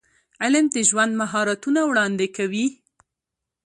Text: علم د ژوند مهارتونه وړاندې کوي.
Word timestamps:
علم 0.43 0.65
د 0.75 0.77
ژوند 0.89 1.11
مهارتونه 1.21 1.79
وړاندې 1.89 2.27
کوي. 2.37 2.67